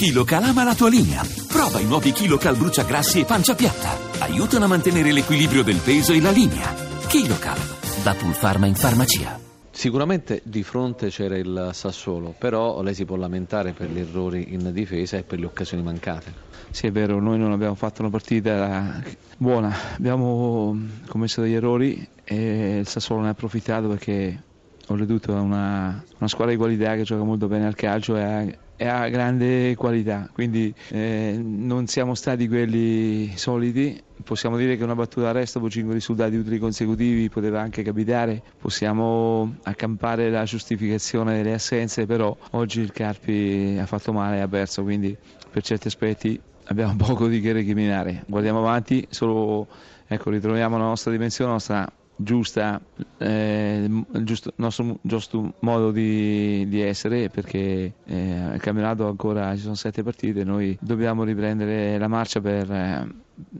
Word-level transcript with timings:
KiloCal 0.00 0.44
ama 0.44 0.64
la 0.64 0.74
tua 0.74 0.88
linea. 0.88 1.20
Prova 1.46 1.78
i 1.78 1.84
nuovi 1.84 2.12
KiloCal 2.12 2.56
bruciagrassi 2.56 3.20
e 3.20 3.26
pancia 3.26 3.54
piatta. 3.54 3.98
Aiutano 4.20 4.64
a 4.64 4.68
mantenere 4.68 5.12
l'equilibrio 5.12 5.62
del 5.62 5.76
peso 5.76 6.14
e 6.14 6.22
la 6.22 6.30
linea. 6.30 6.72
KiloCal, 7.06 7.58
da 8.02 8.14
Pulpharma 8.14 8.64
in 8.64 8.76
farmacia. 8.76 9.38
Sicuramente 9.70 10.40
di 10.42 10.62
fronte 10.62 11.10
c'era 11.10 11.36
il 11.36 11.68
Sassuolo, 11.74 12.34
però 12.36 12.80
lei 12.80 12.94
si 12.94 13.04
può 13.04 13.16
lamentare 13.16 13.72
per 13.72 13.90
gli 13.90 13.98
errori 13.98 14.54
in 14.54 14.72
difesa 14.72 15.18
e 15.18 15.22
per 15.22 15.38
le 15.38 15.44
occasioni 15.44 15.82
mancate. 15.82 16.32
Sì, 16.70 16.86
è 16.86 16.90
vero, 16.90 17.20
noi 17.20 17.36
non 17.36 17.52
abbiamo 17.52 17.74
fatto 17.74 18.00
una 18.00 18.10
partita 18.10 19.02
buona, 19.36 19.76
abbiamo 19.96 20.78
commesso 21.08 21.42
degli 21.42 21.52
errori 21.52 22.08
e 22.24 22.78
il 22.78 22.88
Sassuolo 22.88 23.20
ne 23.20 23.28
ha 23.28 23.32
approfittato 23.32 23.86
perché 23.88 24.44
oltretutto 24.90 25.36
è 25.36 25.38
una, 25.38 26.02
una 26.18 26.28
squadra 26.28 26.52
di 26.52 26.58
qualità 26.58 26.94
che 26.94 27.02
gioca 27.02 27.22
molto 27.22 27.46
bene 27.46 27.66
al 27.66 27.74
calcio 27.74 28.16
e 28.16 28.22
ha, 28.22 28.46
e 28.76 28.86
ha 28.86 29.08
grande 29.08 29.74
qualità, 29.76 30.28
quindi 30.32 30.74
eh, 30.88 31.38
non 31.40 31.86
siamo 31.86 32.14
stati 32.14 32.48
quelli 32.48 33.36
soliti. 33.36 34.02
Possiamo 34.22 34.56
dire 34.56 34.76
che 34.76 34.84
una 34.84 34.94
battuta 34.94 35.26
d'arresto 35.26 35.58
dopo 35.58 35.70
5 35.70 35.94
risultati 35.94 36.36
utili 36.36 36.58
consecutivi 36.58 37.28
poteva 37.28 37.60
anche 37.60 37.82
capitare, 37.82 38.42
possiamo 38.60 39.56
accampare 39.62 40.28
la 40.30 40.44
giustificazione 40.44 41.36
delle 41.36 41.54
assenze, 41.54 42.06
però 42.06 42.36
oggi 42.50 42.80
il 42.80 42.92
Carpi 42.92 43.78
ha 43.80 43.86
fatto 43.86 44.12
male 44.12 44.38
e 44.38 44.40
ha 44.40 44.48
perso, 44.48 44.82
quindi 44.82 45.16
per 45.50 45.62
certi 45.62 45.86
aspetti 45.86 46.40
abbiamo 46.64 46.96
poco 46.98 47.28
di 47.28 47.40
che 47.40 47.52
recriminare. 47.52 48.24
Guardiamo 48.26 48.58
avanti, 48.58 49.06
solo 49.08 49.66
ecco, 50.06 50.30
ritroviamo 50.30 50.76
la 50.76 50.84
nostra 50.84 51.10
dimensione, 51.10 51.50
la 51.50 51.56
nostra 51.56 51.92
giusta, 52.22 52.80
eh, 53.18 53.86
il 53.88 54.24
giusto, 54.24 54.52
nostro 54.56 54.98
giusto 55.02 55.54
modo 55.60 55.90
di, 55.90 56.66
di 56.68 56.80
essere 56.80 57.28
perché 57.28 57.94
eh, 58.04 58.50
il 58.54 58.60
campionato 58.60 59.06
ancora 59.06 59.54
ci 59.54 59.62
sono 59.62 59.74
sette 59.74 60.02
partite, 60.02 60.44
noi 60.44 60.76
dobbiamo 60.80 61.24
riprendere 61.24 61.98
la 61.98 62.08
marcia 62.08 62.40
per, 62.40 62.70
eh, 62.70 63.08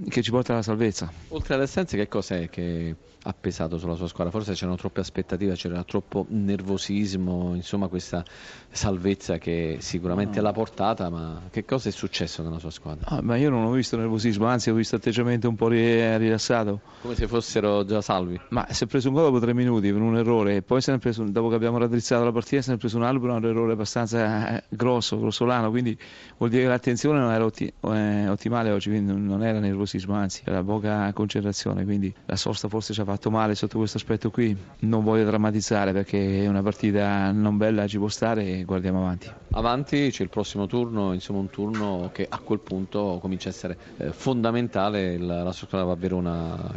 che 0.09 0.22
ci 0.22 0.31
porta 0.31 0.53
alla 0.53 0.62
salvezza. 0.62 1.11
Oltre 1.28 1.55
alle 1.55 1.64
assenze 1.64 1.97
che 1.97 2.08
cos'è 2.08 2.48
che 2.50 2.94
ha 3.22 3.34
pesato 3.39 3.78
sulla 3.78 3.94
sua 3.94 4.08
squadra? 4.08 4.33
Forse 4.33 4.55
c'erano 4.55 4.77
troppe 4.77 5.00
aspettative, 5.00 5.55
c'era 5.55 5.83
troppo 5.84 6.27
nervosismo, 6.28 7.55
insomma 7.55 7.89
questa 7.89 8.25
salvezza 8.70 9.39
che 9.39 9.78
sicuramente 9.81 10.36
no. 10.36 10.44
l'ha 10.44 10.53
portata, 10.53 11.11
ma 11.11 11.42
che 11.50 11.64
cosa 11.64 11.89
è 11.89 11.92
successo 11.92 12.42
nella 12.42 12.59
sua 12.59 12.70
squadra? 12.70 13.06
Ah, 13.09 13.20
ma 13.22 13.36
io 13.36 13.50
non 13.50 13.64
ho 13.64 13.72
visto 13.72 13.97
nervosismo, 13.97 14.47
anzi 14.47 14.70
ho 14.70 14.75
visto 14.75 14.97
atteggiamento 14.97 15.48
un 15.48 15.56
po' 15.56 15.69
rilassato. 15.69 16.81
Come 17.03 17.14
se 17.14 17.27
fossero 17.27 17.84
già 17.84 18.00
salvi? 18.00 18.41
Ma 18.50 18.66
si 18.70 18.84
è 18.84 18.87
preso 18.87 19.09
un 19.09 19.14
gol 19.14 19.25
dopo 19.25 19.41
tre 19.41 19.55
minuti 19.55 19.92
per 19.92 20.00
un 20.00 20.16
errore 20.16 20.56
e 20.56 20.62
poi 20.62 20.81
preso, 20.98 21.22
dopo 21.25 21.48
che 21.48 21.55
abbiamo 21.55 21.78
raddrizzato 21.78 22.25
la 22.25 22.33
partita 22.33 22.62
ne 22.69 22.75
è 22.75 22.78
preso 22.78 22.98
un 22.98 23.20
per 23.20 23.31
un 23.31 23.44
errore 23.44 23.72
abbastanza 23.72 24.56
eh, 24.56 24.64
grosso, 24.69 25.19
grossolano, 25.19 25.70
quindi 25.70 25.97
vuol 26.39 26.50
dire 26.50 26.62
che 26.62 26.69
l'attenzione 26.69 27.19
non 27.19 27.33
era 27.33 27.47
eh, 27.47 28.28
ottimale 28.28 28.70
oggi, 28.70 28.89
quindi 28.89 29.12
non 29.12 29.42
era 29.42 29.59
nervosismo, 29.70 30.14
anzi 30.14 30.42
era 30.44 30.62
poca 30.62 31.12
concentrazione, 31.12 31.84
quindi 31.84 32.12
la 32.26 32.36
sosta 32.36 32.68
forse 32.68 32.92
ci 32.92 33.00
ha 33.00 33.04
fatto 33.04 33.30
male 33.30 33.54
sotto 33.54 33.78
questo 33.78 33.96
aspetto 33.96 34.30
qui. 34.30 34.56
Non 34.80 35.02
voglio 35.02 35.24
drammatizzare 35.24 35.92
perché 35.92 36.44
è 36.44 36.46
una 36.46 36.62
partita 36.62 37.32
non 37.32 37.56
bella, 37.56 37.86
ci 37.86 37.98
può 37.98 38.08
stare 38.08 38.58
e 38.58 38.64
guardiamo 38.64 39.00
avanti. 39.00 39.30
Avanti 39.52 40.10
c'è 40.10 40.22
il 40.22 40.28
prossimo 40.28 40.66
turno, 40.66 41.12
insomma 41.12 41.41
un 41.41 41.50
turno 41.50 42.10
che 42.12 42.26
a 42.28 42.38
quel 42.38 42.60
punto 42.60 43.18
comincia 43.20 43.48
a 43.48 43.52
essere 43.52 43.78
eh, 43.96 44.12
fondamentale, 44.12 45.18
la, 45.18 45.42
la 45.42 45.52
squadra 45.52 45.84
va 45.84 45.92
a 45.92 45.96
Verona 45.96 46.72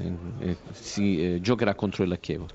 si 0.72 1.36
eh, 1.36 1.42
giocherà 1.42 1.76
contro 1.76 2.04
il 2.04 2.18
Chievo. 2.20 2.48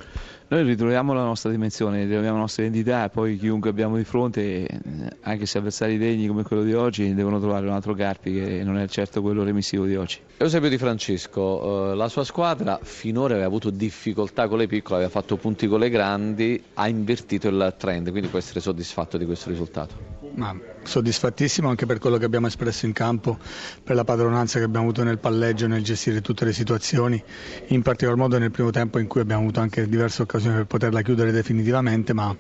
Noi 0.51 0.63
ritroviamo 0.63 1.13
la 1.13 1.25
nostra 1.25 1.51
dimensione, 1.51 2.05
ritroviamo 2.05 2.37
la 2.37 2.41
nostra 2.41 2.63
identità 2.63 3.05
e 3.05 3.11
poi 3.11 3.37
chiunque 3.37 3.69
abbiamo 3.69 3.99
di 3.99 4.05
fronte, 4.05 4.67
eh, 4.67 4.81
anche 5.21 5.45
se 5.45 5.59
avversari 5.59 5.99
degni 5.99 6.27
come 6.27 6.43
quello 6.43 6.63
di 6.63 6.73
oggi, 6.73 7.13
devono 7.13 7.39
trovare 7.39 7.67
un 7.67 7.73
altro 7.73 7.93
Carpi 7.93 8.33
che 8.33 8.65
non 8.65 8.79
è 8.79 8.89
certo 8.89 9.21
quello 9.21 9.45
remissivo 9.45 9.85
di 9.85 9.95
oggi. 9.95 10.21
Eusebio 10.39 10.71
Di 10.71 10.79
Francesco, 10.79 11.93
eh, 11.93 11.97
la 11.97 12.09
sua 12.09 12.25
squadra 12.25 12.81
finora 12.83 13.35
aveva 13.35 13.47
avuto 13.47 13.69
difficoltà 13.69 14.49
con 14.49 14.57
le 14.57 14.67
piccole, 14.67 15.05
aveva 15.05 15.11
fatto 15.11 15.37
punti 15.37 15.67
con 15.67 15.81
le 15.81 15.91
grandi, 15.91 16.63
ha 16.73 16.89
invertito 16.89 17.49
il 17.49 17.75
trend, 17.77 18.09
quindi 18.11 18.29
può 18.29 18.39
essere 18.39 18.61
soddisfatto 18.61 19.19
di 19.19 19.27
questo 19.27 19.51
risultato. 19.51 20.18
Ma 20.39 20.57
soddisfattissimo 20.85 21.69
anche 21.69 21.85
per 21.85 21.99
quello 21.99 22.17
che 22.17 22.25
abbiamo 22.25 22.47
espresso 22.47 22.87
in 22.87 22.93
campo, 22.93 23.39
per 23.83 23.97
la 23.97 24.05
padronanza 24.05 24.61
che 24.61 24.65
abbiamo 24.67 24.85
avuto 24.85 25.03
nel 25.03 25.19
palleggio, 25.19 25.67
nel 25.67 25.83
gestire 25.83 26.21
tutte 26.21 26.45
le 26.45 26.53
situazioni, 26.53 27.21
in 27.69 27.83
particolar 27.83 28.17
modo 28.17 28.39
nel 28.39 28.53
primo 28.53 28.71
tempo 28.71 29.01
in 29.01 29.09
cui 29.09 29.21
abbiamo 29.21 29.43
avuto 29.43 29.59
anche 29.59 29.89
diverse 29.89 30.23
occasioni 30.23 30.55
per 30.55 30.67
poterla 30.67 31.03
chiudere 31.03 31.33
definitivamente, 31.33 32.13
ma 32.13 32.35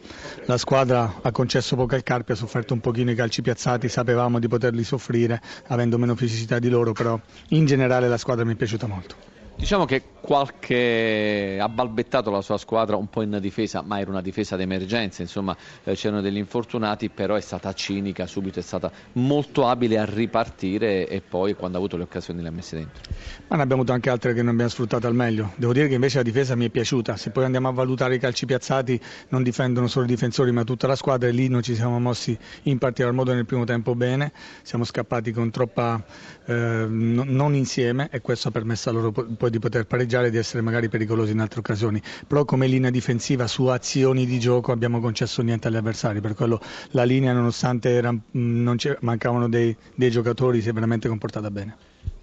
la 0.45 0.57
squadra 0.59 1.17
ha 1.21 1.33
concesso 1.33 1.75
poco 1.75 1.97
al 1.97 2.05
Carpi, 2.05 2.31
ha 2.31 2.37
sofferto 2.37 2.73
un 2.73 2.79
pochino 2.79 3.11
i 3.11 3.17
calci 3.17 3.43
piazzati, 3.43 3.89
sapevamo 3.89 4.39
di 4.39 4.47
poterli 4.47 4.85
soffrire 4.85 5.43
avendo 5.67 5.99
meno 5.99 6.15
fisicità 6.15 6.61
di 6.61 6.69
loro, 6.69 6.93
però 6.93 7.19
in 7.49 7.67
generale 7.67 8.07
la 8.07 8.17
squadra 8.17 8.45
mi 8.45 8.53
è 8.53 8.57
piaciuta 8.57 8.87
molto. 8.87 9.38
Diciamo 9.59 9.87
che 9.87 10.03
qualche 10.21 11.59
ha 11.61 11.69
balbettato 11.69 12.31
la 12.31 12.43
sua 12.43 12.59
squadra 12.59 12.97
un 12.97 13.09
po' 13.09 13.23
in 13.23 13.39
difesa, 13.41 13.83
ma 13.83 13.99
era 13.99 14.11
una 14.11 14.21
difesa 14.21 14.57
d'emergenza, 14.57 15.23
insomma 15.23 15.57
eh, 15.85 15.95
c'erano 15.95 16.21
degli 16.21 16.37
infortunati, 16.37 17.09
però 17.09 17.35
è 17.35 17.41
stata 17.41 17.73
cinica, 17.73 18.27
subito 18.27 18.61
è 18.61 18.63
stata 18.63 18.91
molto 19.15 19.67
abile 19.67 19.99
a 19.99 20.05
ripartire 20.05 21.09
e 21.09 21.23
poi 21.23 21.55
quando 21.55 21.77
ha 21.77 21.81
avuto 21.81 21.97
le 21.97 22.05
occasioni 22.05 22.41
le 22.41 22.49
ha 22.49 22.51
messe 22.53 22.77
dentro. 22.77 23.03
Ma 23.49 23.57
ne 23.57 23.63
abbiamo 23.63 23.81
avuto 23.81 23.95
anche 23.95 24.11
altre 24.11 24.33
che 24.33 24.43
non 24.43 24.53
abbiamo 24.53 24.71
sfruttato 24.71 25.07
al 25.07 25.15
meglio. 25.15 25.53
Devo 25.57 25.73
dire 25.73 25.89
che 25.89 25.95
invece 25.95 26.19
la 26.19 26.23
difesa 26.23 26.55
mi 26.55 26.67
è 26.67 26.71
piaciuta, 26.71 27.17
se 27.17 27.31
poi 27.31 27.45
andiamo 27.45 27.69
a 27.69 27.73
valutare 27.73 28.15
i 28.15 28.19
calci 28.19 28.47
piazzati 28.47 29.01
non 29.31 29.43
difendono 29.43 29.89
solo 29.89 30.05
i 30.05 30.09
difensori 30.09 30.53
ma 30.53 30.63
tutta 30.63 30.87
la 30.87 30.97
squadra 30.97 31.29
e 31.29 31.33
lì 31.33 31.49
non 31.49 31.63
ci 31.63 31.75
siamo 31.75 31.99
mossi 31.99 32.39
in 32.65 32.79
particolar 32.79 33.13
modo 33.13 33.33
nel 33.33 33.45
primo 33.47 33.65
tempo 33.65 33.95
bene, 33.95 34.33
siamo 34.63 34.85
scappati 34.85 35.33
con 35.33 35.51
troppa 35.51 36.05
eh, 36.45 36.87
non 36.89 37.55
insieme 37.55 38.09
e 38.13 38.21
questo 38.21 38.49
ha 38.49 38.51
permesso 38.51 38.91
a 38.91 38.93
loro 38.93 39.11
poi 39.11 39.48
poi 39.49 39.51
di 39.51 39.59
poter 39.59 39.87
pareggiare 39.87 40.29
e 40.29 40.31
di 40.31 40.37
essere 40.37 40.63
magari 40.63 40.89
pericolosi 40.89 41.33
in 41.33 41.41
altre 41.41 41.61
occasioni. 41.61 42.01
Però 42.27 42.45
come 42.45 42.67
linea 42.67 42.91
difensiva 42.91 43.47
su 43.47 43.67
azioni 43.67 44.27
di 44.27 44.39
gioco 44.39 44.73
abbiamo 44.73 45.01
concesso 45.01 45.43
niente 45.43 45.69
agli 45.69 45.77
avversari, 45.77 46.21
per 46.21 46.35
quello 46.35 46.61
la 46.91 47.05
linea 47.05 47.33
nonostante 47.33 47.91
era, 47.91 48.15
non 48.33 48.77
mancavano 49.01 49.49
dei, 49.49 49.75
dei 49.95 50.11
giocatori 50.11 50.61
si 50.61 50.69
è 50.69 50.73
veramente 50.73 51.09
comportata 51.09 51.51
bene. 51.51 51.77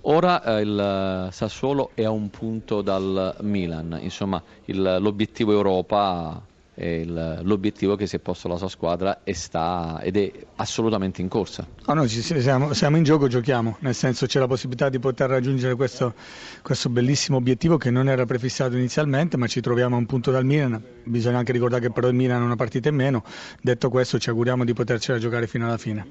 Ora 0.07 0.43
eh, 0.43 0.61
il 0.61 1.29
Sassuolo 1.31 1.91
è 1.95 2.03
a 2.03 2.11
un 2.11 2.29
punto 2.29 2.81
dal 2.81 3.35
Milan, 3.41 3.97
insomma 3.99 4.41
il, 4.65 4.97
l'obiettivo 4.99 5.51
Europa 5.51 6.39
l'obiettivo 6.75 7.95
che 7.95 8.05
si 8.05 8.17
è 8.17 8.19
posto 8.19 8.47
la 8.47 8.57
sua 8.57 8.67
squadra 8.67 9.21
sta, 9.31 9.99
ed 10.01 10.17
è 10.17 10.31
assolutamente 10.57 11.21
in 11.21 11.27
corsa. 11.27 11.65
No, 11.87 11.93
noi 11.93 12.09
siamo, 12.09 12.73
siamo, 12.73 12.97
in 12.97 13.03
gioco, 13.03 13.27
giochiamo, 13.27 13.77
nel 13.79 13.95
senso 13.95 14.25
c'è 14.25 14.39
la 14.39 14.47
possibilità 14.47 14.89
di 14.89 14.99
poter 14.99 15.29
raggiungere 15.29 15.75
questo, 15.75 16.13
questo, 16.61 16.89
bellissimo 16.89 17.37
obiettivo 17.37 17.77
che 17.77 17.89
non 17.89 18.09
era 18.09 18.25
prefissato 18.25 18.75
inizialmente, 18.75 19.37
ma 19.37 19.47
ci 19.47 19.61
troviamo 19.61 19.95
a 19.95 19.99
un 19.99 20.05
punto 20.05 20.31
dal 20.31 20.45
Milan, 20.45 20.81
bisogna 21.03 21.37
anche 21.37 21.51
ricordare 21.51 21.81
che 21.81 21.91
però 21.91 22.07
il 22.07 22.15
Milan 22.15 22.41
ha 22.41 22.45
una 22.45 22.55
partita 22.55 22.89
in 22.89 22.95
meno, 22.95 23.23
detto 23.61 23.89
questo 23.89 24.19
ci 24.19 24.29
auguriamo 24.29 24.65
di 24.65 24.73
potercela 24.73 25.17
giocare 25.17 25.47
fino 25.47 25.65
alla 25.65 25.77
fine. 25.77 26.05